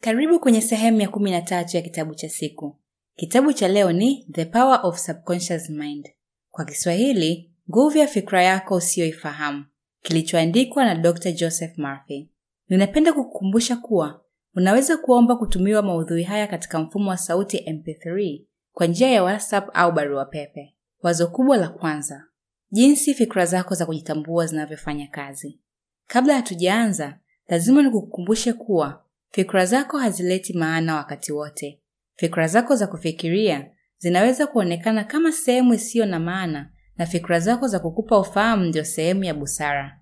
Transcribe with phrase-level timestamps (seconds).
[0.00, 2.76] Karibu kwenye sehemu ya kumi na tatu ya kitabu cha siku.
[3.16, 6.08] Kitabu cha leo ni The Power of Subconscious Mind,
[6.50, 9.64] kwa Kiswahili, nguvu ya fikra yako usiyoifahamu,
[10.02, 11.32] kilichoandikwa na Dr.
[11.32, 12.28] Joseph Murphy.
[12.68, 14.20] Ninapenda kukukumbusha kuwa
[14.54, 18.42] unaweza kuomba kutumiwa maudhui haya katika mfumo wa sauti MP3
[18.72, 20.74] kwa njia ya WhatsApp au barua pepe.
[21.02, 22.24] Wazo kubwa la kwanza,
[22.70, 25.60] jinsi fikra zako za kujitambua zinavyofanya kazi.
[26.06, 27.18] Kabla hatujaanza,
[27.48, 31.80] lazima nikukumbushe kuwa fikra zako hazileti maana wakati wote.
[32.16, 37.78] Fikra zako za kufikiria zinaweza kuonekana kama sehemu isiyo na maana, na fikra zako za
[37.78, 40.00] kukupa ufahamu ndio sehemu ya busara.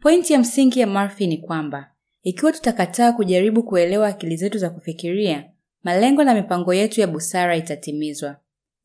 [0.00, 1.90] Pointi ya msingi ya Murphy ni kwamba
[2.22, 5.50] ikiwa tutakataa kujaribu kuelewa akili zetu za kufikiria,
[5.82, 8.36] malengo na mipango yetu ya busara itatimizwa.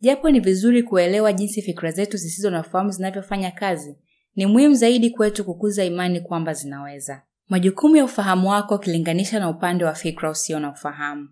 [0.02, 3.98] Japo ni vizuri kuelewa jinsi fikra zetu zisizo na ufahamu zinavyofanya kazi,
[4.36, 7.22] ni muhimu zaidi kwetu kukuza imani kwamba zinaweza.
[7.50, 11.30] Majukumu ya ufahamu wako ukilinganisha na upande wa fikra usio na ufahamu.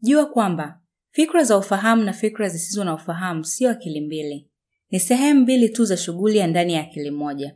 [0.00, 0.80] Jua kwamba
[1.10, 4.48] fikra za ufahamu na fikra zisizo na ufahamu sio akili mbili,
[4.90, 7.54] ni sehemu mbili tu za shughuli ya ndani ya akili moja.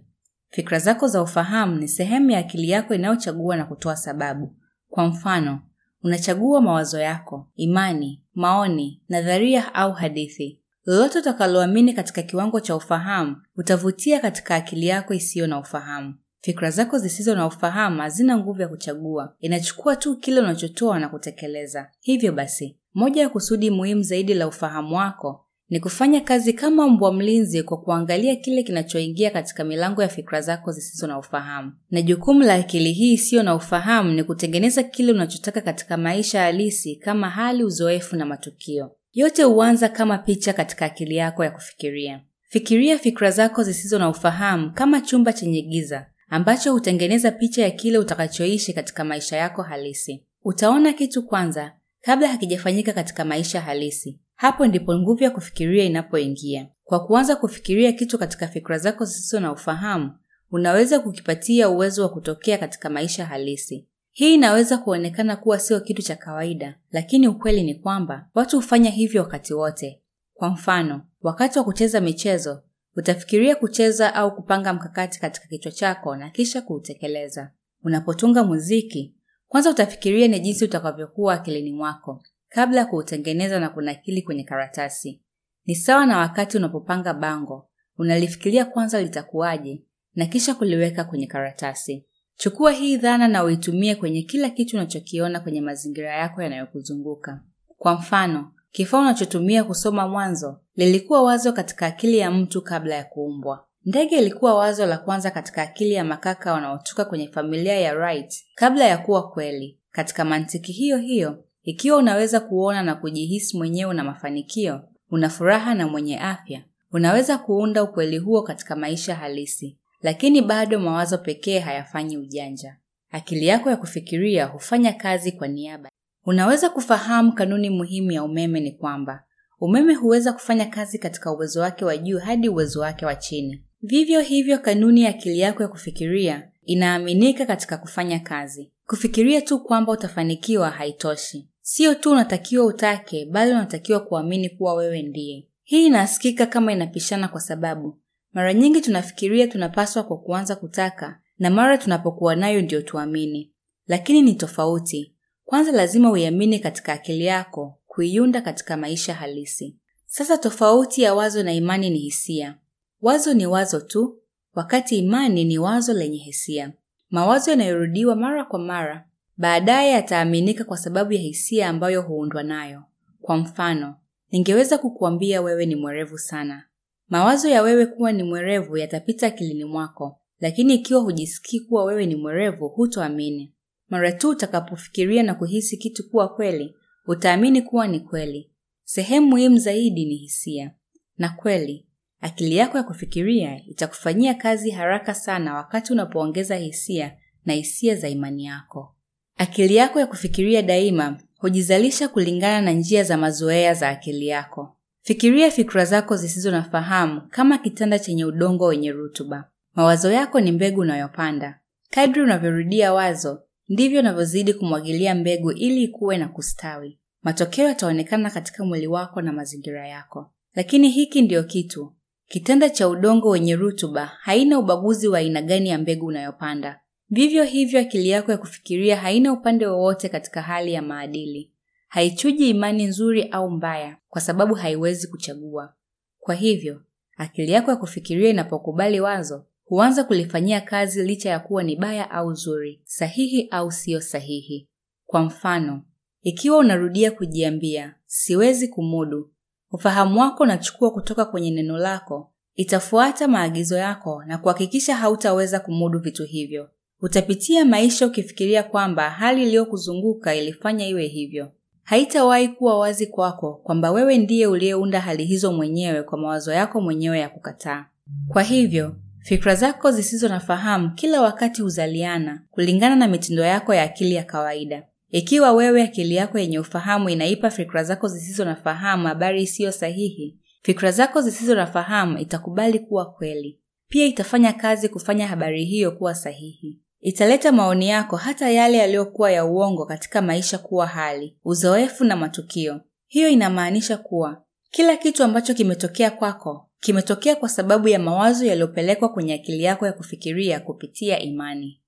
[0.51, 4.57] Fikra zako za ufahamu ni sehemu ya akili yako inayochagua na kutoa sababu.
[4.89, 5.61] Kwa mfano,
[6.03, 10.61] unachagua mawazo yako, imani, maoni, nadharia au hadithi.
[10.85, 16.15] Lolote utakaloamini katika kiwango cha ufahamu utavutia katika akili yako isiyo na ufahamu.
[16.47, 21.91] Fikra zako zisizo na ufahamu hazina nguvu ya kuchagua, inachukua tu kile unachotoa na kutekeleza.
[22.01, 27.13] Hivyo basi, moja ya kusudi muhimu zaidi la ufahamu wako ni kufanya kazi kama mbwa
[27.13, 31.73] mlinzi kwa kuangalia kile kinachoingia katika milango ya fikra zako zisizo na ufahamu.
[31.91, 36.97] Na jukumu la akili hii isiyo na ufahamu ni kutengeneza kile unachotaka katika maisha halisi
[36.97, 38.91] kama hali, uzoefu na matukio.
[39.13, 42.21] Yote huanza kama picha katika akili yako ya kufikiria.
[42.49, 47.99] Fikiria fikra zako zisizo na ufahamu kama chumba chenye giza ambacho hutengeneza picha ya kile
[47.99, 50.25] utakachoishi katika maisha yako halisi.
[50.45, 54.21] Utaona kitu kwanza kabla hakijafanyika katika maisha halisi.
[54.35, 56.69] Hapo ndipo nguvu ya kufikiria inapoingia.
[56.85, 60.13] Kwa kuanza kufikiria kitu katika fikra zako zisizo na ufahamu,
[60.51, 63.87] unaweza kukipatia uwezo wa kutokea katika maisha halisi.
[64.13, 69.23] Hii inaweza kuonekana kuwa sio kitu cha kawaida, lakini ukweli ni kwamba watu hufanya hivyo
[69.23, 70.03] wakati wote.
[70.35, 72.63] Kwa mfano, wakati wa kucheza michezo,
[72.97, 77.51] utafikiria kucheza au kupanga mkakati katika kichwa chako na kisha kuutekeleza.
[77.83, 79.17] Unapotunga muziki,
[79.49, 85.23] kwanza utafikiria ni jinsi utakavyokuwa akilini mwako kabla ya kuutengeneza na kunakili kwenye karatasi.
[85.67, 87.69] Ni sawa na wakati unapopanga bango,
[87.99, 89.83] unalifikiria kwanza litakuwaje
[90.15, 92.07] na kisha kuliweka kwenye karatasi.
[92.37, 97.41] Chukua hii dhana na uitumie kwenye kila kitu unachokiona kwenye mazingira yako yanayokuzunguka.
[97.79, 103.67] Kwa mfano, kifaa unachotumia kusoma mwanzo lilikuwa wazo katika akili ya mtu kabla ya kuumbwa.
[103.85, 108.85] Ndege ilikuwa wazo la kwanza katika akili ya makaka wanaotoka kwenye familia ya Wright kabla
[108.85, 109.79] ya kuwa kweli.
[109.91, 115.89] Katika mantiki hiyo hiyo, ikiwa unaweza kuona na kujihisi mwenyewe na mafanikio, una furaha na
[115.89, 119.79] mwenye afya, unaweza kuunda ukweli huo katika maisha halisi.
[120.03, 122.77] Lakini bado mawazo pekee hayafanyi ujanja.
[123.11, 125.89] Akili yako ya kufikiria hufanya kazi kwa niaba.
[126.27, 129.25] Unaweza kufahamu kanuni muhimu ya umeme ni kwamba
[129.61, 133.63] umeme huweza kufanya kazi katika uwezo wake wa juu hadi uwezo wake wa chini.
[133.83, 138.73] Vivyo hivyo, kanuni ya akili yako ya kufikiria inaaminika katika kufanya kazi.
[138.87, 141.49] Kufikiria tu kwamba utafanikiwa haitoshi.
[141.61, 145.49] Sio tu unatakiwa utake, bali unatakiwa kuamini kuwa wewe ndiye.
[145.63, 147.99] Hii inasikika kama inapishana kwa sababu
[148.33, 153.53] mara nyingi tunafikiria tunapaswa kwa kuanza kutaka, na mara tunapokuwa nayo ndio tuamini.
[153.87, 155.16] Lakini ni tofauti.
[155.47, 159.77] Kwanza lazima uiamini katika akili yako, kuiunda katika maisha halisi.
[160.07, 162.59] Sasa tofauti ya wazo na imani ni hisia.
[163.03, 164.19] Wazo ni wazo tu,
[164.55, 166.73] wakati imani ni wazo lenye hisia.
[167.11, 172.83] Mawazo yanayorudiwa mara kwa mara baadaye yataaminika kwa sababu ya hisia ambayo huundwa nayo.
[173.21, 173.97] Kwa mfano,
[174.33, 176.65] ningeweza kukuambia wewe ni mwerevu sana.
[177.09, 182.15] Mawazo ya wewe kuwa ni mwerevu yatapita akilini mwako, lakini ikiwa hujisikii kuwa wewe ni
[182.17, 183.53] mwerevu, hutoamini.
[183.89, 186.75] Mara tu utakapofikiria na kuhisi kitu kuwa kweli,
[187.07, 188.51] utaamini kuwa ni kweli.
[188.85, 190.71] Sehemu muhimu zaidi ni hisia.
[191.19, 191.87] Na kweli,
[192.21, 197.17] akili yako ya kufikiria itakufanyia kazi haraka sana wakati unapoongeza hisia
[197.47, 198.95] na hisia za imani yako.
[199.37, 204.77] Akili yako ya kufikiria daima hujizalisha kulingana na njia za mazoea za akili yako.
[205.03, 209.51] Fikiria fikra zako zisizo na fahamu kama kitanda chenye udongo wenye rutuba.
[209.75, 211.61] Mawazo yako ni mbegu unayopanda.
[211.91, 216.99] Kadri unavyorudia wazo, ndivyo unavyozidi kumwagilia mbegu ili ikuwe na kustawi.
[217.23, 220.31] Matokeo yataonekana katika mwili wako na mazingira yako.
[220.55, 221.93] Lakini hiki ndiyo kitu,
[222.29, 226.81] kitanda cha udongo wenye rutuba haina ubaguzi wa aina gani ya mbegu unayopanda.
[227.11, 231.51] Vivyo hivyo, akili yako ya kufikiria haina upande wowote katika hali ya maadili.
[231.89, 235.75] Haichuji imani nzuri au mbaya, kwa sababu haiwezi kuchagua.
[236.19, 236.83] Kwa hivyo,
[237.17, 242.35] akili yako ya kufikiria inapokubali wazo, huanza kulifanyia kazi licha ya kuwa ni baya au
[242.35, 244.69] zuri, sahihi au siyo sahihi.
[245.07, 245.83] Kwa mfano,
[246.23, 249.31] ikiwa unarudia kujiambia siwezi kumudu,
[249.71, 256.25] ufahamu wako unachukua kutoka kwenye neno lako, itafuata maagizo yako na kuhakikisha hautaweza kumudu vitu
[256.25, 256.71] hivyo.
[257.01, 261.53] Utapitia maisha ukifikiria kwamba hali iliyokuzunguka ilifanya iwe hivyo.
[261.83, 267.19] Haitawahi kuwa wazi kwako kwamba wewe ndiye uliyeunda hali hizo mwenyewe kwa mawazo yako mwenyewe
[267.19, 267.87] ya kukataa.
[268.29, 273.83] Kwa hivyo, fikra zako zisizo na fahamu kila wakati huzaliana kulingana na mitindo yako ya
[273.83, 274.83] akili ya kawaida.
[275.11, 280.39] Ikiwa wewe akili yako yenye ufahamu inaipa fikra zako zisizo na fahamu habari isiyo sahihi,
[280.63, 283.61] fikra zako zisizo na fahamu itakubali kuwa kweli.
[283.89, 286.81] Pia itafanya kazi kufanya habari hiyo kuwa sahihi.
[287.01, 292.81] Italeta maoni yako hata yale yaliyokuwa ya uongo katika maisha kuwa hali, uzoefu na matukio.
[293.07, 299.35] Hiyo inamaanisha kuwa kila kitu ambacho kimetokea kwako kimetokea kwa sababu ya mawazo yaliyopelekwa kwenye
[299.35, 301.83] akili yako ya kufikiria kupitia imani.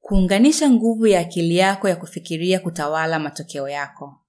[0.00, 4.20] Kuunganisha nguvu ya akili yako ya kufikiria kutawala matokeo yako.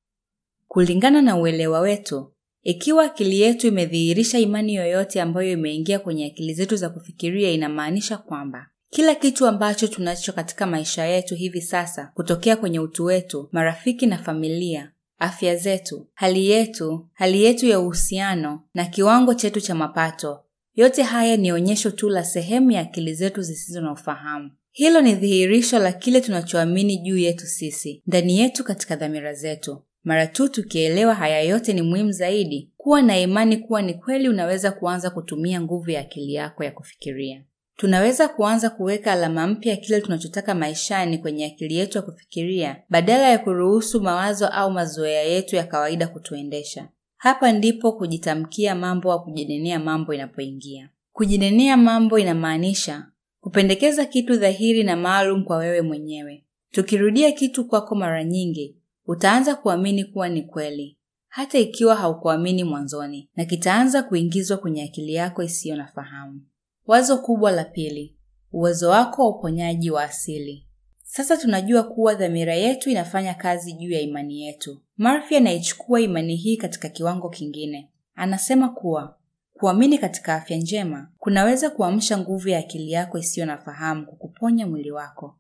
[0.68, 2.34] Kulingana na uelewa wetu,
[2.64, 8.68] ikiwa akili yetu imedhihirisha imani yoyote ambayo imeingia kwenye akili zetu za kufikiria, inamaanisha kwamba
[8.90, 14.18] kila kitu ambacho tunacho katika maisha yetu hivi sasa, kutokea kwenye utu wetu, marafiki na
[14.18, 20.40] familia, afya zetu, hali yetu, hali yetu ya uhusiano na kiwango chetu cha mapato,
[20.76, 24.52] yote haya ni onyesho tu la sehemu ya akili zetu zisizo na ufahamu.
[24.72, 29.82] Hilo ni dhihirisho la kile tunachoamini juu yetu sisi, ndani yetu, katika dhamira zetu.
[30.04, 34.72] Mara tu tukielewa haya yote, ni muhimu zaidi kuwa na imani kuwa ni kweli unaweza
[34.72, 37.44] kuanza kutumia nguvu ya akili yako ya kufikiria.
[37.78, 43.30] Tunaweza kuanza kuweka alama mpya ya kile tunachotaka maishani kwenye akili yetu ya kufikiria badala
[43.30, 46.90] ya kuruhusu mawazo au mazoea yetu ya kawaida kutuendesha.
[47.18, 50.90] Hapa ndipo kujitamkia mambo au kujinenea mambo inapoingia.
[51.14, 53.08] Kujinenea mambo inamaanisha
[53.42, 56.46] kupendekeza kitu dhahiri na maalum kwa wewe mwenyewe.
[56.72, 60.98] Tukirudia kitu kwako mara nyingi, utaanza kuamini kuwa ni kweli,
[61.28, 66.42] hata ikiwa haukuamini mwanzoni, na kitaanza kuingizwa kwenye akili yako isiyo na fahamu.
[66.88, 68.16] Wazo kubwa la pili,
[68.52, 70.68] uwezo wako wa uponyaji wa asili.
[71.04, 74.82] Sasa tunajua kuwa dhamira yetu inafanya kazi juu ya imani yetu.
[74.98, 77.92] Murphy anaichukua imani hii katika kiwango kingine.
[78.16, 79.18] Anasema kuwa
[79.54, 84.92] kuamini katika afya njema kunaweza kuamsha nguvu ya akili yako isiyo na fahamu kukuponya mwili
[84.92, 85.38] wako.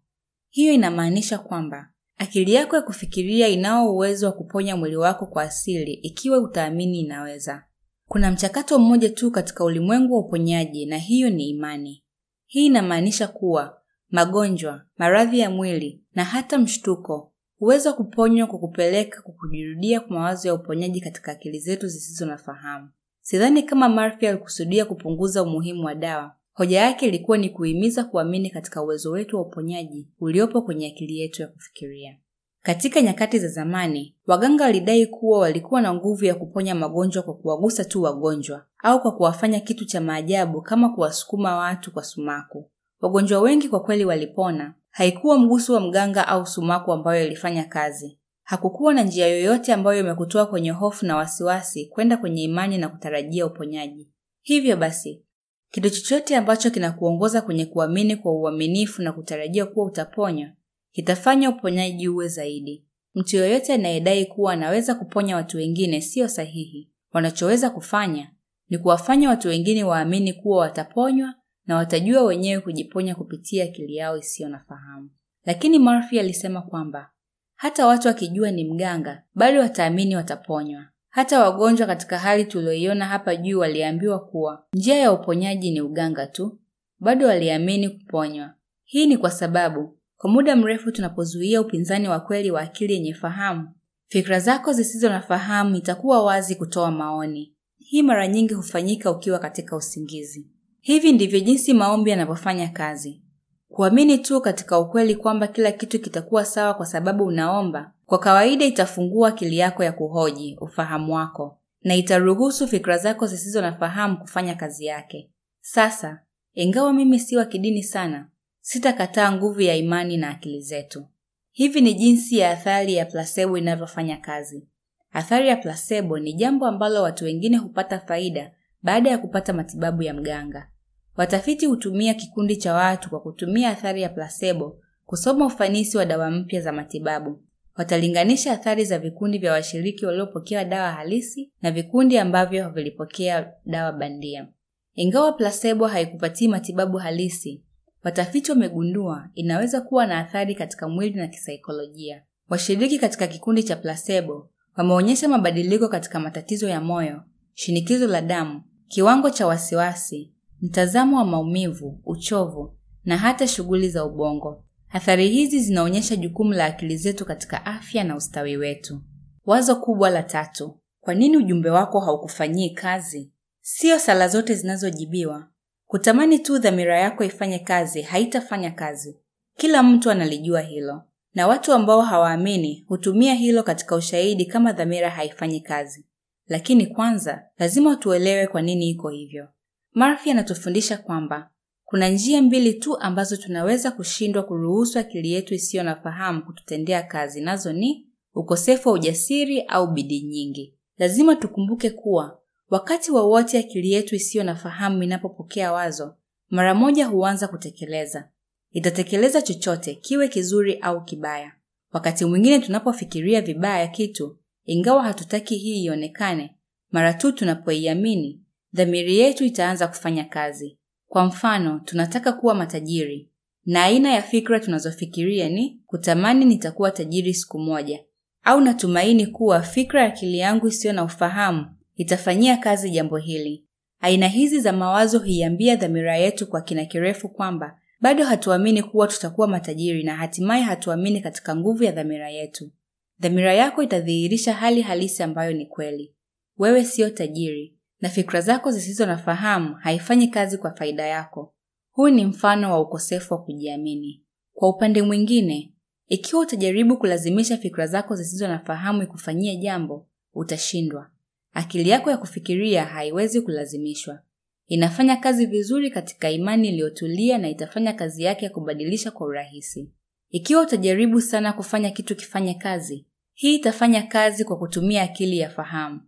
[0.49, 5.93] Hiyo inamaanisha kwamba akili yako ya kufikiria inao uwezo wa kuponya mwili wako kwa asili
[5.93, 7.63] ikiwa utaamini inaweza.
[8.07, 12.03] Kuna mchakato mmoja tu katika ulimwengu wa uponyaji na hiyo ni imani.
[12.45, 19.33] Hii inamaanisha kuwa magonjwa, maradhi ya mwili na hata mshtuko huweza kuponywa kwa kupeleka kwa
[19.33, 22.89] kujirudia kwa mawazo ya uponyaji katika akili zetu zisizo na fahamu.
[23.21, 26.35] Sidhani kama Murphy alikusudia kupunguza umuhimu wa dawa.
[26.53, 31.41] Hoja yake ilikuwa ni kuhimiza kuamini katika uwezo wetu wa uponyaji uliopo kwenye akili yetu
[31.41, 32.17] ya kufikiria.
[32.65, 37.85] Katika nyakati za zamani, waganga walidai kuwa walikuwa na nguvu ya kuponya magonjwa kwa kuwagusa
[37.85, 42.69] tu wagonjwa au kwa kuwafanya kitu cha maajabu kama kuwasukuma watu kwa sumaku.
[43.01, 44.73] Wagonjwa wengi kwa kweli walipona.
[44.91, 48.17] Haikuwa mguso wa mganga au sumaku ambayo ilifanya kazi.
[48.43, 53.45] Hakukuwa na njia yoyote ambayo imekutoa kwenye hofu na wasiwasi kwenda kwenye imani na kutarajia
[53.45, 54.09] uponyaji.
[54.41, 55.23] Hivyo basi,
[55.71, 60.49] kitu chochote ambacho kinakuongoza kwenye kuamini kwa uaminifu na kutarajia kuwa utaponywa
[60.95, 62.85] kitafanya uponyaji uwe zaidi.
[63.15, 66.91] Mtu yoyote anayedai kuwa anaweza kuponya watu wengine siyo sahihi.
[67.13, 68.31] Wanachoweza kufanya
[68.69, 71.33] ni kuwafanya watu wengine waamini kuwa wataponywa
[71.65, 75.09] na watajua wenyewe kujiponya kupitia akili yao isiyo na fahamu.
[75.45, 77.09] Lakini Murphy alisema kwamba
[77.55, 80.85] hata watu wakijua ni mganga bado wataamini wataponywa.
[81.09, 86.59] Hata wagonjwa katika hali tulioiona hapa juu waliambiwa kuwa njia ya uponyaji ni uganga tu,
[86.99, 88.53] bado waliamini kuponywa.
[88.83, 93.69] Hii ni kwa sababu kwa muda mrefu tunapozuia upinzani wa kweli wa akili yenye fahamu,
[94.07, 97.53] fikra zako zisizo na fahamu itakuwa wazi kutoa maoni.
[97.77, 100.47] Hii mara nyingi hufanyika ukiwa katika usingizi.
[100.81, 103.21] Hivi ndivyo jinsi maombi yanavyofanya kazi.
[103.69, 109.29] Kuamini tu katika ukweli kwamba kila kitu kitakuwa sawa kwa sababu unaomba, kwa kawaida itafungua
[109.29, 114.85] akili yako ya kuhoji ufahamu wako na itaruhusu fikra zako zisizo na fahamu kufanya kazi
[114.85, 115.31] yake.
[115.61, 116.19] Sasa,
[116.53, 118.29] ingawa mimi si wa kidini sana,
[118.67, 121.05] sitakataa nguvu ya imani na akili zetu.
[121.51, 124.67] Hivi ni jinsi ya athari ya placebo inavyofanya kazi.
[125.11, 128.51] Athari ya placebo ni jambo ambalo watu wengine hupata faida
[128.83, 130.69] baada ya kupata matibabu ya mganga.
[131.17, 136.61] Watafiti hutumia kikundi cha watu kwa kutumia athari ya placebo kusoma ufanisi wa dawa mpya
[136.61, 137.43] za matibabu.
[137.77, 144.47] Watalinganisha athari za vikundi vya washiriki waliopokea dawa halisi na vikundi ambavyo vilipokea dawa bandia.
[144.95, 147.63] Ingawa placebo haikupatii matibabu halisi,
[148.05, 152.23] watafiti wamegundua inaweza kuwa na athari katika mwili na kisaikolojia.
[152.49, 157.21] Washiriki katika kikundi cha placebo wameonyesha mabadiliko katika matatizo ya moyo,
[157.53, 164.63] shinikizo la damu, kiwango cha wasiwasi, mtazamo wa maumivu, uchovu na hata shughuli za ubongo.
[164.89, 169.01] Athari hizi zinaonyesha jukumu la akili zetu katika afya na ustawi wetu.
[169.45, 173.31] Wazo kubwa la tatu: kwa nini ujumbe wako haukufanyii kazi?
[173.61, 175.47] Sio sala zote zinazojibiwa.
[175.95, 179.17] Kutamani tu dhamira yako ifanye kazi haitafanya kazi.
[179.57, 181.01] Kila mtu analijua hilo,
[181.33, 186.05] na watu ambao hawaamini hutumia hilo katika ushahidi kama dhamira haifanyi kazi.
[186.47, 189.47] Lakini kwanza lazima tuelewe kwa nini iko hivyo.
[189.93, 191.49] Murphy anatufundisha kwamba
[191.85, 197.41] kuna njia mbili tu ambazo tunaweza kushindwa kuruhusu akili yetu isiyo na fahamu kututendea kazi,
[197.41, 200.73] nazo ni ukosefu wa ujasiri au bidii nyingi.
[200.97, 206.15] Lazima tukumbuke kuwa wakati wowote wa akili yetu isiyo na fahamu inapopokea wazo,
[206.49, 208.29] mara moja huanza kutekeleza.
[208.71, 211.51] Itatekeleza chochote, kiwe kizuri au kibaya.
[211.93, 216.55] Wakati mwingine tunapofikiria vibaya kitu, ingawa hatutaki hii ionekane,
[216.91, 218.41] mara tu tunapoiamini,
[218.73, 220.77] dhamiri yetu itaanza kufanya kazi.
[221.07, 223.29] Kwa mfano, tunataka kuwa matajiri,
[223.65, 228.03] na aina ya fikra tunazofikiria ni kutamani nitakuwa tajiri siku moja,
[228.43, 233.65] au natumaini kuwa fikra ya akili yangu isiyo na ufahamu itafanyia kazi jambo hili.
[233.99, 239.47] Aina hizi za mawazo huiambia dhamira yetu kwa kina kirefu kwamba bado hatuamini kuwa tutakuwa
[239.47, 242.71] matajiri na hatimaye hatuamini katika nguvu ya dhamira yetu.
[243.19, 246.15] Dhamira yako itadhihirisha hali halisi ambayo ni kweli.
[246.57, 251.53] Wewe siyo tajiri na fikra zako zisizo na fahamu haifanyi kazi kwa faida yako.
[251.91, 254.23] Huu ni mfano wa ukosefu wa kujiamini.
[254.53, 255.73] Kwa upande mwingine,
[256.07, 261.09] ikiwa utajaribu kulazimisha fikra zako zisizo na fahamu ikufanyie jambo, utashindwa.
[261.55, 264.19] Akili yako ya kufikiria haiwezi kulazimishwa.
[264.67, 269.91] Inafanya kazi vizuri katika imani iliyotulia na itafanya kazi yake ya kubadilisha kwa urahisi.
[270.29, 276.01] Ikiwa utajaribu sana kufanya kitu kifanye kazi, hii itafanya kazi kwa kutumia akili ya fahamu.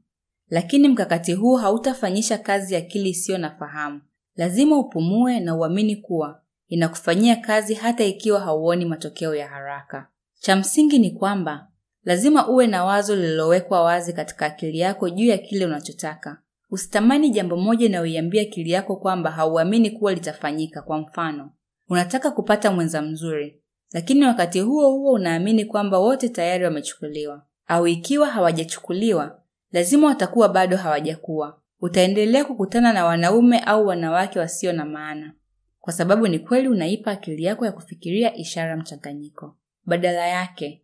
[0.49, 4.01] Lakini mkakati huu hautafanyisha kazi akili isiyo na fahamu.
[4.35, 10.07] Lazima upumue na uamini kuwa inakufanyia kazi hata ikiwa hauoni matokeo ya haraka.
[10.39, 11.67] Cha msingi ni kwamba
[12.05, 16.37] lazima uwe na wazo lililowekwa wazi katika akili yako juu ya kile unachotaka.
[16.71, 17.99] Usitamani jambo moja na
[18.41, 20.81] akili yako kwamba hauamini kuwa litafanyika.
[20.81, 21.51] Kwa mfano,
[21.89, 23.61] unataka kupata mwenza mzuri,
[23.93, 30.77] lakini wakati huo huo unaamini kwamba wote tayari wamechukuliwa, au ikiwa hawajachukuliwa, lazima watakuwa bado
[30.77, 31.61] hawajakuwa.
[31.81, 35.33] Utaendelea kukutana na wanaume au wanawake wasio na maana,
[35.79, 39.55] kwa sababu ni kweli unaipa akili yako ya kufikiria ishara mchanganyiko.
[39.85, 40.83] Badala yake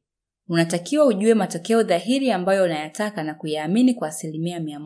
[0.49, 4.79] unatakiwa ujue matokeo dhahiri ambayo unayataka na kuyaamini kwa asilimia mia.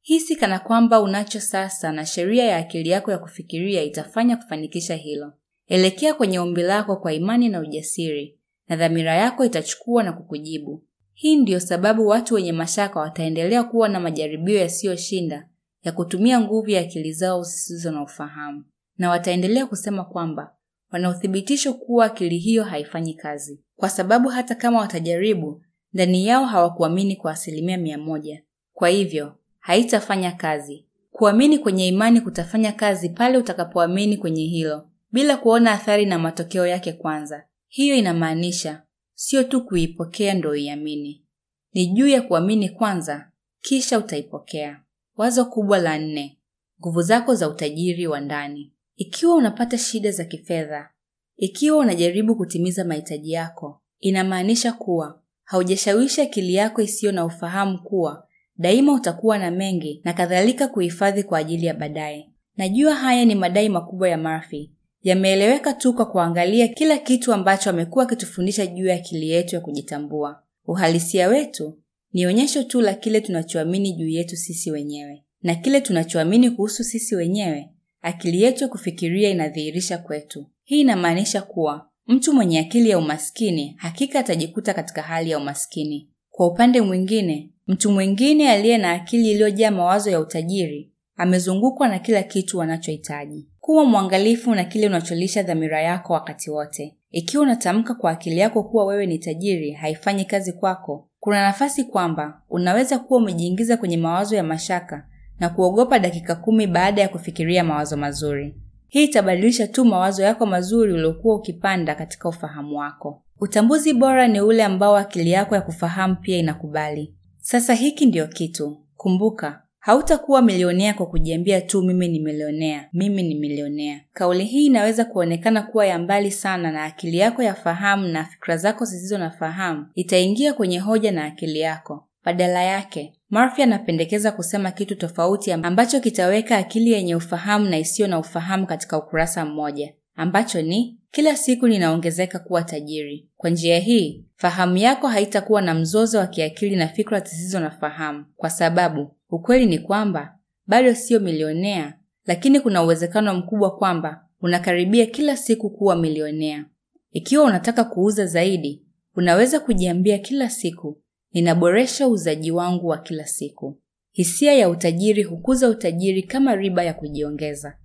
[0.00, 5.32] Hisi kana kwamba unacho sasa, na sheria ya akili yako ya kufikiria itafanya kufanikisha hilo.
[5.66, 10.84] Elekea kwenye ombi lako kwa imani na ujasiri, na dhamira yako itachukua na kukujibu.
[11.14, 15.48] Hii ndiyo sababu watu wenye mashaka wataendelea kuwa na majaribio yasiyoshinda
[15.82, 18.64] ya kutumia nguvu ya akili zao zisizo na ufahamu,
[18.98, 20.54] na wataendelea kusema kwamba
[20.92, 27.16] wana uthibitisho kuwa akili hiyo haifanyi kazi, kwa sababu hata kama watajaribu, ndani yao hawakuamini
[27.16, 28.42] kwa asilimia mia.
[28.72, 30.84] Kwa hivyo haitafanya kazi.
[31.10, 36.92] Kuamini kwenye imani kutafanya kazi pale utakapoamini kwenye hilo bila kuona athari na matokeo yake
[36.92, 37.44] kwanza.
[37.68, 38.82] Hiyo inamaanisha
[39.14, 41.24] sio tu kuipokea ndo iamini,
[41.72, 43.30] ni juu ya kuamini kwanza,
[43.60, 44.82] kisha utaipokea.
[45.16, 46.38] Wazo kubwa la nne:
[46.80, 48.72] nguvu zako za utajiri wa ndani.
[48.98, 50.90] Ikiwa unapata shida za kifedha,
[51.36, 58.26] ikiwa unajaribu kutimiza mahitaji yako, inamaanisha kuwa haujashawishi akili yako isiyo na ufahamu kuwa
[58.56, 62.30] daima utakuwa na mengi na kadhalika kuhifadhi kwa ajili ya baadaye.
[62.56, 64.70] Najua haya ni madai makubwa ya Murphy,
[65.02, 70.42] yameeleweka tu kwa kuangalia kila kitu ambacho amekuwa akitufundisha juu ya akili yetu ya kujitambua.
[70.66, 71.78] Uhalisia wetu
[72.12, 77.16] ni onyesho tu la kile tunachoamini juu yetu sisi wenyewe, na kile tunachoamini kuhusu sisi
[77.16, 77.70] wenyewe
[78.02, 80.46] akili yetu ya kufikiria inadhihirisha kwetu.
[80.64, 86.08] Hii inamaanisha kuwa mtu mwenye akili ya umaskini hakika atajikuta katika hali ya umaskini.
[86.30, 92.22] Kwa upande mwingine, mtu mwingine aliye na akili iliyojaa mawazo ya utajiri amezungukwa na kila
[92.22, 93.48] kitu anachohitaji.
[93.60, 96.96] Kuwa mwangalifu na kile unacholisha dhamira yako wakati wote.
[97.10, 102.42] Ikiwa unatamka kwa akili yako kuwa wewe ni tajiri, haifanyi kazi kwako, kuna nafasi kwamba
[102.50, 105.06] unaweza kuwa umejiingiza kwenye mawazo ya mashaka
[105.40, 108.54] na kuogopa dakika kumi baada ya kufikiria mawazo mazuri.
[108.88, 113.22] Hii itabadilisha tu mawazo yako mazuri uliokuwa ukipanda katika ufahamu wako.
[113.40, 117.14] Utambuzi bora ni ule ambao akili yako ya kufahamu pia inakubali.
[117.38, 118.76] Sasa hiki ndiyo kitu.
[118.96, 124.00] Kumbuka, hautakuwa milionea kwa kujiambia tu mimi ni milionea, mimi ni milionea.
[124.12, 128.56] Kauli hii inaweza kuonekana kuwa ya mbali sana na akili yako ya fahamu na fikra
[128.56, 132.04] zako zisizo na fahamu itaingia kwenye hoja na akili yako.
[132.24, 138.18] Badala yake, Murphy anapendekeza kusema kitu tofauti ambacho kitaweka akili yenye ufahamu na isiyo na
[138.18, 143.28] ufahamu katika ukurasa mmoja, ambacho ni kila siku ninaongezeka kuwa tajiri.
[143.36, 148.24] Kwa njia hii, fahamu yako haitakuwa na mzozo wa kiakili na fikra zisizo na fahamu,
[148.36, 150.34] kwa sababu ukweli ni kwamba
[150.66, 151.94] bado siyo milionea,
[152.26, 156.64] lakini kuna uwezekano mkubwa kwamba unakaribia kila siku kuwa milionea.
[157.12, 158.82] Ikiwa unataka kuuza zaidi,
[159.16, 161.00] unaweza kujiambia kila siku
[161.32, 163.80] ninaboresha uuzaji wangu wa kila siku.
[164.12, 167.78] Hisia ya utajiri hukuza utajiri kama riba ya kujiongeza.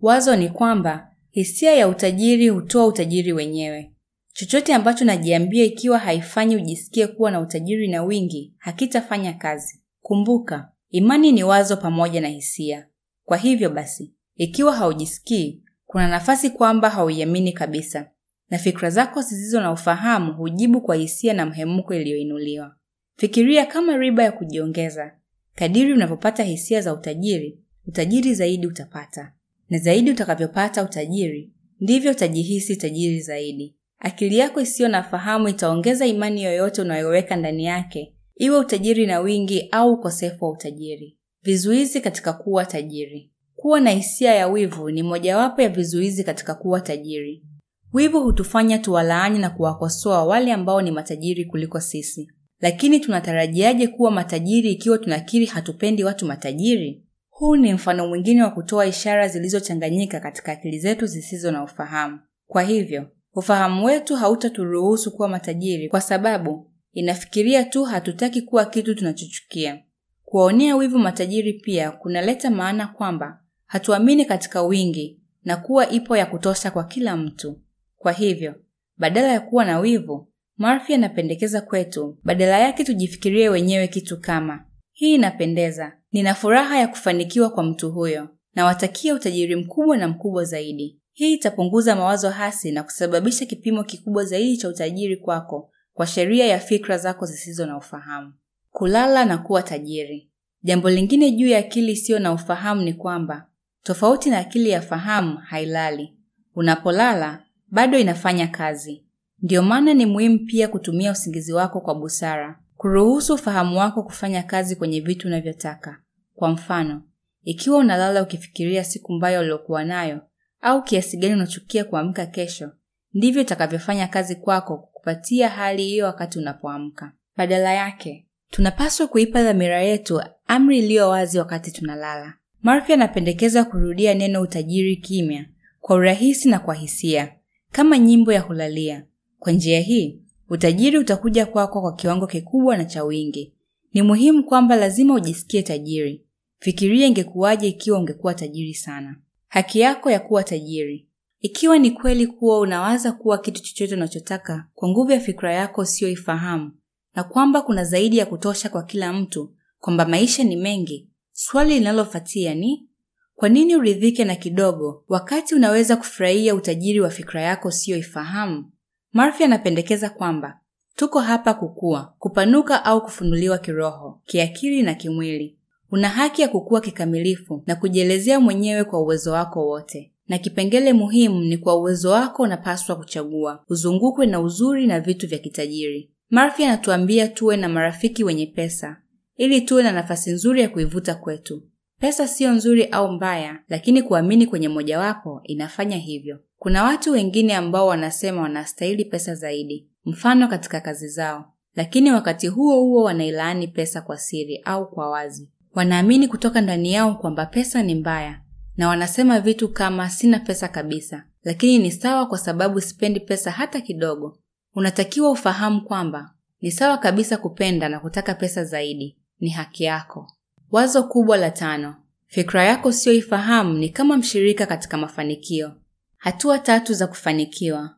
[0.00, 3.92] Wazo ni kwamba hisia ya utajiri hutoa utajiri wenyewe.
[4.32, 9.82] Chochote ambacho najiambia ikiwa haifanyi ujisikie kuwa na utajiri na wingi, hakitafanya kazi.
[10.00, 12.86] Kumbuka, imani ni wazo pamoja na hisia.
[13.24, 18.10] Kwa hivyo basi, ikiwa haujisikii, kuna nafasi kwamba hauiamini kabisa,
[18.50, 22.76] na fikra zako zisizo na ufahamu hujibu kwa hisia na mhemuko iliyoinuliwa.
[23.20, 25.12] Fikiria kama riba ya kujiongeza.
[25.54, 29.32] Kadiri unavyopata hisia za utajiri, utajiri zaidi utapata,
[29.70, 33.76] na zaidi utakavyopata utajiri, ndivyo utajihisi tajiri zaidi.
[33.98, 39.68] Akili yako isiyo na fahamu itaongeza imani yoyote unayoweka ndani yake, iwe utajiri na wingi
[39.72, 41.18] au ukosefu wa utajiri.
[41.42, 43.30] Vizuizi katika kuwa tajiri.
[43.54, 47.44] Kuwa na hisia ya wivu ni mojawapo ya vizuizi katika kuwa tajiri.
[47.92, 52.28] Wivu hutufanya tuwalaani na kuwakosoa wale ambao ni matajiri kuliko sisi.
[52.60, 57.02] Lakini tunatarajiaje kuwa matajiri ikiwa tunakiri hatupendi watu matajiri?
[57.30, 62.18] Huu ni mfano mwingine wa kutoa ishara zilizochanganyika katika akili zetu zisizo na ufahamu.
[62.46, 69.82] Kwa hivyo, ufahamu wetu hautaturuhusu kuwa matajiri kwa sababu inafikiria tu hatutaki kuwa kitu tunachochukia.
[70.24, 76.70] Kuwaonea wivu matajiri pia kunaleta maana kwamba hatuamini katika wingi na kuwa ipo ya kutosha
[76.70, 77.60] kwa kila mtu.
[77.96, 78.54] Kwa hivyo,
[78.96, 85.14] badala ya kuwa na wivu, Murphy anapendekeza kwetu badala yake tujifikirie wenyewe kitu kama hii
[85.14, 91.00] inapendeza, nina furaha ya kufanikiwa kwa mtu huyo, nawatakia utajiri mkubwa na mkubwa zaidi.
[91.12, 96.58] Hii itapunguza mawazo hasi na kusababisha kipimo kikubwa zaidi cha utajiri kwako kwa sheria ya
[96.60, 98.32] fikra zako zisizo na ufahamu.
[98.70, 100.30] Kulala na kuwa tajiri.
[100.62, 103.46] Jambo lingine juu ya akili isiyo na ufahamu ni kwamba
[103.82, 106.14] tofauti na akili ya fahamu hailali.
[106.54, 109.04] Unapolala bado inafanya kazi.
[109.42, 114.76] Ndiyo maana ni muhimu pia kutumia usingizi wako kwa busara, kuruhusu ufahamu wako kufanya kazi
[114.76, 116.00] kwenye vitu unavyotaka.
[116.34, 117.02] Kwa mfano,
[117.42, 120.20] ikiwa unalala ukifikiria siku mbaya uliokuwa nayo
[120.60, 122.70] au kiasi gani unachukia kuamka kesho,
[123.14, 127.12] ndivyo itakavyofanya kazi kwako kukupatia hali hiyo wakati unapoamka.
[127.36, 132.34] Badala yake, tunapaswa kuipa dhamira yetu amri iliyo wazi wakati tunalala.
[132.62, 135.46] Murphy anapendekeza kurudia neno utajiri kimya,
[135.80, 137.34] kwa urahisi na kwa hisia,
[137.72, 139.04] kama nyimbo ya kulalia.
[139.38, 143.52] Kwa njia hii, utajiri utakuja kwako kwa kiwango kikubwa na cha wingi.
[143.94, 146.24] Ni muhimu kwamba lazima ujisikie tajiri.
[146.58, 149.16] Fikiria ingekuwaje ikiwa ungekuwa tajiri sana.
[149.48, 151.08] Haki yako ya kuwa tajiri.
[151.40, 156.72] Ikiwa ni kweli kuwa unawaza kuwa kitu chochote unachotaka kwa nguvu ya fikra yako usiyoifahamu
[157.14, 162.54] na kwamba kuna zaidi ya kutosha kwa kila mtu, kwamba maisha ni mengi, swali linalofuatia
[162.54, 162.88] ni
[163.34, 168.70] kwa nini uridhike na kidogo wakati unaweza kufurahia utajiri wa fikra yako usiyoifahamu?
[169.18, 170.58] Murphy anapendekeza kwamba
[170.96, 175.58] tuko hapa kukua, kupanuka au kufunuliwa kiroho, kiakili na kimwili.
[175.90, 181.40] Una haki ya kukua kikamilifu na kujielezea mwenyewe kwa uwezo wako wote, na kipengele muhimu
[181.40, 186.10] ni kwa uwezo wako unapaswa kuchagua uzungukwe na uzuri na vitu vya kitajiri.
[186.30, 188.96] Murphy anatuambia tuwe na marafiki wenye pesa
[189.36, 191.62] ili tuwe na nafasi nzuri ya kuivuta kwetu.
[192.00, 196.38] Pesa siyo nzuri au mbaya, lakini kuamini kwenye mojawapo inafanya hivyo.
[196.58, 202.80] Kuna watu wengine ambao wanasema wanastahili pesa zaidi, mfano katika kazi zao, lakini wakati huo
[202.80, 205.50] huo wanailaani pesa kwa siri au kwa wazi.
[205.74, 208.40] Wanaamini kutoka ndani yao kwamba pesa ni mbaya,
[208.76, 213.80] na wanasema vitu kama sina pesa kabisa, lakini ni sawa kwa sababu sipendi pesa hata
[213.80, 214.38] kidogo.
[214.74, 216.30] Unatakiwa ufahamu kwamba
[216.60, 220.32] ni sawa kabisa kupenda na kutaka pesa zaidi, ni haki yako.
[220.70, 225.72] Wazo kubwa la tano: fikra yako usiyoifahamu ni kama mshirika katika mafanikio.
[226.16, 227.94] Hatua tatu za kufanikiwa.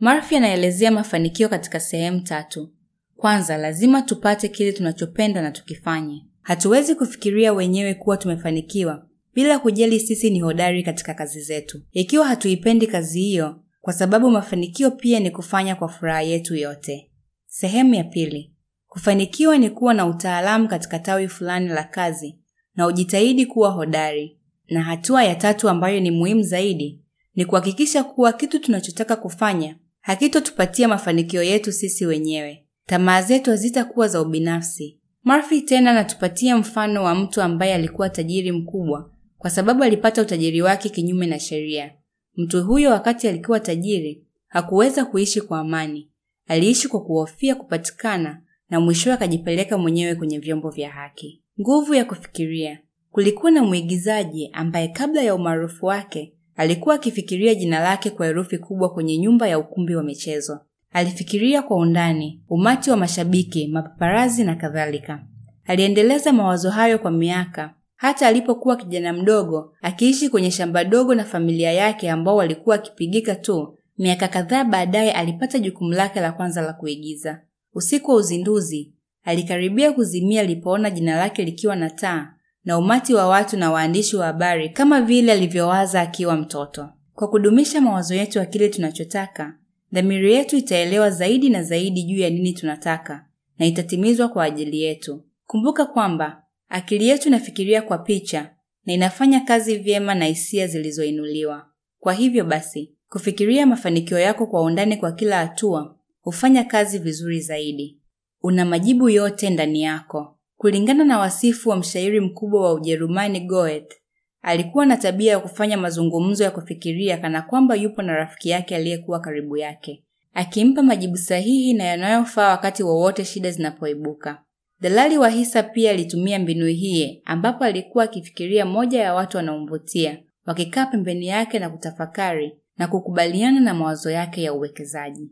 [0.00, 2.72] Murphy anaelezea mafanikio katika sehemu tatu.
[3.16, 6.22] Kwanza, lazima tupate kile tunachopenda na tukifanye.
[6.42, 11.82] Hatuwezi kufikiria wenyewe kuwa tumefanikiwa bila kujali sisi ni hodari katika kazi zetu.
[11.92, 17.10] Ikiwa hatuipendi kazi hiyo, kwa sababu mafanikio pia ni kufanya kwa furaha yetu yote.
[17.46, 18.53] Sehemu ya pili.
[18.94, 22.38] Kufanikiwa ni kuwa na utaalamu katika tawi fulani la kazi
[22.76, 24.38] na ujitahidi kuwa hodari.
[24.68, 27.00] Na hatua ya tatu ambayo ni muhimu zaidi
[27.34, 32.66] ni kuhakikisha kuwa kitu tunachotaka kufanya hakitotupatia mafanikio yetu sisi wenyewe.
[32.86, 35.00] Tamaa zetu hazitakuwa za ubinafsi.
[35.24, 40.88] Murphy tena anatupatia mfano wa mtu ambaye alikuwa tajiri mkubwa kwa sababu alipata utajiri wake
[40.88, 41.94] kinyume na sheria.
[42.36, 46.10] Mtu huyo wakati alikuwa tajiri hakuweza kuishi kwa amani.
[46.46, 48.42] Aliishi kwa kuhofia kupatikana
[48.74, 51.42] na mwishowe akajipeleka mwenyewe kwenye vyombo vya haki.
[51.60, 52.78] Nguvu ya kufikiria.
[53.12, 58.92] Kulikuwa na mwigizaji ambaye kabla ya umaarufu wake alikuwa akifikiria jina lake kwa herufi kubwa
[58.92, 60.60] kwenye nyumba ya ukumbi wa michezo.
[60.92, 65.24] Alifikiria kwa undani, umati wa mashabiki, mapaparazi na kadhalika.
[65.64, 71.72] Aliendeleza mawazo hayo kwa miaka, hata alipokuwa kijana mdogo akiishi kwenye shamba dogo na familia
[71.72, 73.78] yake ambao walikuwa akipigika tu.
[73.98, 77.40] Miaka kadhaa baadaye alipata jukumu lake la kwanza la kuigiza.
[77.74, 78.92] Usiku wa uzinduzi,
[79.24, 82.34] alikaribia kuzimia alipoona jina lake likiwa na taa
[82.64, 86.88] na umati wa watu na waandishi wa habari kama vile alivyowaza akiwa mtoto.
[87.14, 89.58] Kwa kudumisha mawazo yetu ya kile tunachotaka,
[89.92, 93.26] dhamiri yetu itaelewa zaidi na zaidi juu ya nini tunataka
[93.58, 95.24] na itatimizwa kwa ajili yetu.
[95.46, 98.50] Kumbuka kwamba akili yetu inafikiria kwa picha
[98.86, 101.66] na inafanya kazi vyema na hisia zilizoinuliwa.
[102.00, 107.98] Kwa hivyo basi, kufikiria mafanikio yako kwa undani kwa kila hatua hufanya kazi vizuri zaidi.
[108.42, 110.38] Una majibu yote ndani yako.
[110.56, 113.96] Kulingana na wasifu wa mshairi mkubwa wa Ujerumani Goethe,
[114.42, 119.20] alikuwa na tabia ya kufanya mazungumzo ya kufikiria kana kwamba yupo na rafiki yake aliyekuwa
[119.20, 124.42] karibu yake, akimpa majibu sahihi na yanayofaa wakati wowote shida zinapoibuka.
[124.80, 130.86] Dalali wa hisa pia alitumia mbinu hii, ambapo alikuwa akifikiria moja ya watu wanaomvutia, wakikaa
[130.86, 135.30] pembeni yake na kutafakari na kukubaliana na mawazo yake ya uwekezaji.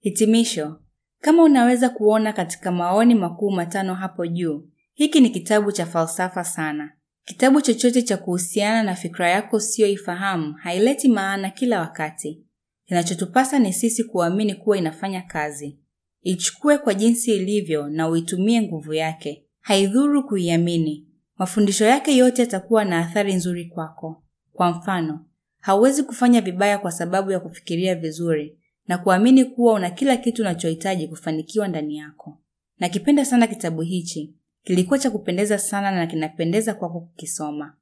[0.00, 0.80] Hitimisho.
[1.20, 6.92] Kama unaweza kuona katika maoni makuu matano hapo juu, hiki ni kitabu cha falsafa sana.
[7.24, 12.44] Kitabu chochote cha kuhusiana na fikra yako usiyoifahamu haileti maana kila wakati.
[12.84, 15.78] Kinachotupasa ni sisi kuamini kuwa inafanya kazi.
[16.22, 19.44] Ichukue kwa jinsi ilivyo na uitumie nguvu yake.
[19.60, 21.08] Haidhuru kuiamini.
[21.38, 24.22] Mafundisho yake yote yatakuwa na athari nzuri kwako.
[24.52, 25.26] Kwa mfano,
[25.60, 28.57] hauwezi kufanya vibaya kwa sababu ya kufikiria vizuri
[28.88, 32.38] na kuamini kuwa una kila kitu unachohitaji kufanikiwa ndani yako.
[32.78, 34.34] Nakipenda sana kitabu hichi.
[34.64, 37.74] Kilikuwa cha kupendeza sana na kinapendeza kwako kukisoma.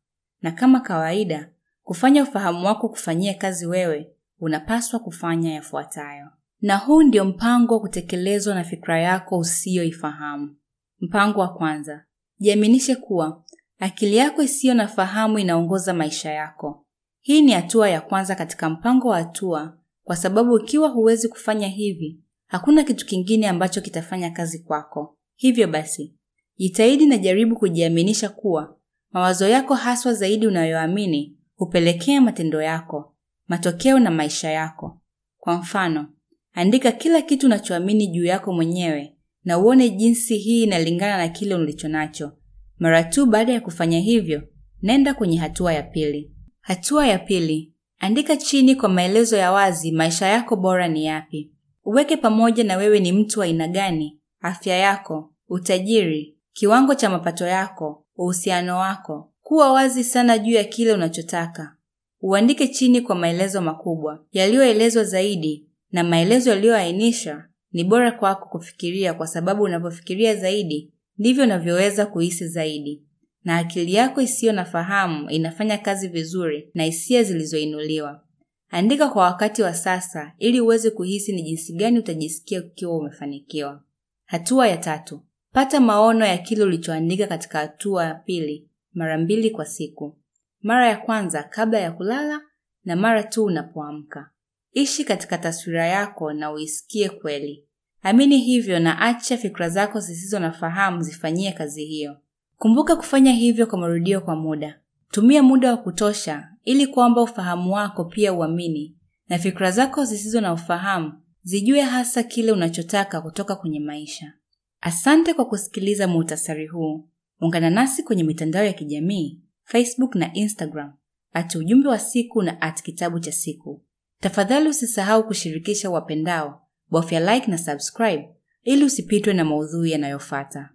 [0.42, 1.50] Na kama kawaida,
[1.82, 6.28] kufanya ufahamu wako kufanyia kazi wewe, unapaswa kufanya yafuatayo.
[6.60, 10.56] Na huu ndio mpango wa kutekelezwa na fikra yako usiyoifahamu.
[11.00, 12.04] Mpango wa kwanza,
[12.38, 13.44] jiaminishe kuwa
[13.78, 16.86] akili yako isiyo na fahamu inaongoza maisha yako.
[17.20, 22.20] Hii ni hatua ya kwanza katika mpango wa hatua, kwa sababu ikiwa huwezi kufanya hivi,
[22.46, 25.18] hakuna kitu kingine ambacho kitafanya kazi kwako.
[25.36, 26.14] Hivyo basi,
[26.58, 28.76] jitahidi na jaribu kujiaminisha kuwa
[29.12, 33.14] mawazo yako haswa zaidi unayoamini hupelekea matendo yako,
[33.48, 35.00] matokeo na maisha yako.
[35.38, 36.08] Kwa mfano,
[36.52, 41.88] andika kila kitu unachoamini juu yako mwenyewe na uone jinsi hii inalingana na kile ulicho
[41.88, 42.32] nacho.
[42.78, 44.42] Mara tu baada ya kufanya hivyo,
[44.82, 46.32] nenda kwenye hatua ya pili.
[46.60, 51.52] Hatua ya pili, andika chini kwa maelezo ya wazi maisha yako bora ni yapi.
[51.84, 57.46] Uweke pamoja na wewe ni mtu wa aina gani, afya yako, utajiri, kiwango cha mapato
[57.46, 59.32] yako, uhusiano wako.
[59.42, 61.76] Kuwa wazi sana juu ya kile unachotaka.
[62.20, 69.26] Uandike chini kwa maelezo makubwa, yaliyoelezwa zaidi na maelezo yaliyoainisha ni bora kwako kufikiria kwa
[69.26, 73.02] sababu unavyofikiria zaidi ndivyo unavyoweza kuhisi zaidi.
[73.46, 78.24] Na akili yako isiyo na fahamu inafanya kazi vizuri na hisia zilizoinuliwa.
[78.70, 83.82] Andika kwa wakati wa sasa ili uweze kuhisi ni jinsi gani utajisikia ukiwa umefanikiwa.
[84.24, 85.20] Hatua ya tatu.
[85.52, 90.18] Pata maono ya kile ulichoandika katika hatua ya pili mara mbili kwa siku.
[90.62, 92.40] Mara ya kwanza kabla ya kulala
[92.84, 94.30] na mara tu unapoamka.
[94.72, 97.68] Ishi katika taswira yako na uisikie kweli.
[98.02, 102.16] Amini hivyo na acha fikra zako zisizo na fahamu zifanyie kazi hiyo.
[102.58, 104.80] Kumbuka kufanya hivyo kwa marudio kwa muda.
[105.10, 108.96] Tumia muda wa kutosha ili kwamba ufahamu wako pia uamini
[109.28, 114.32] na fikra zako zisizo na ufahamu zijue hasa kile unachotaka kutoka kwenye maisha.
[114.80, 117.08] Asante kwa kusikiliza muhtasari huu.
[117.40, 120.92] Ungana nasi kwenye mitandao ya kijamii Facebook na Instagram
[121.32, 123.82] at ujumbe wa siku na at kitabu cha siku.
[124.20, 126.62] Tafadhali usisahau kushirikisha wapendao.
[126.90, 128.28] Bofya like na subscribe
[128.62, 130.70] ili usipitwe na maudhui yanayofuata.